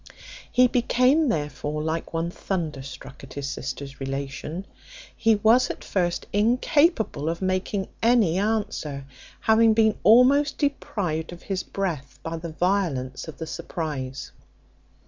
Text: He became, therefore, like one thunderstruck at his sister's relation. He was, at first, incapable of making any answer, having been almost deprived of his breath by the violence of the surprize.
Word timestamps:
He 0.51 0.65
became, 0.67 1.29
therefore, 1.29 1.83
like 1.83 2.11
one 2.11 2.31
thunderstruck 2.31 3.23
at 3.23 3.33
his 3.35 3.47
sister's 3.47 3.99
relation. 4.01 4.65
He 5.15 5.35
was, 5.35 5.69
at 5.69 5.83
first, 5.83 6.25
incapable 6.33 7.29
of 7.29 7.39
making 7.39 7.87
any 8.01 8.39
answer, 8.39 9.05
having 9.41 9.75
been 9.75 9.99
almost 10.01 10.57
deprived 10.57 11.31
of 11.31 11.43
his 11.43 11.61
breath 11.61 12.17
by 12.23 12.37
the 12.37 12.49
violence 12.49 13.27
of 13.27 13.37
the 13.37 13.45
surprize. 13.45 14.31